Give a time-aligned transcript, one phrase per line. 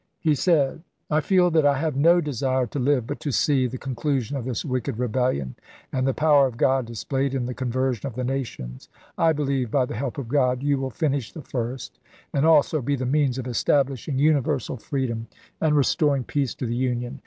[0.19, 0.81] He said:
[1.11, 4.35] I feel that I have no desire to live but to see the con clusion
[4.35, 5.53] of this wicked rebellion
[5.93, 8.89] and the power of God displayed in the conversion of the nations.
[9.15, 11.99] I believe, by the help of God, you will finish the first,
[12.33, 15.27] and also be the means of establishing universal freedom
[15.61, 17.19] and restoring LINCOLN EEELEOTED 383 peace to the Union.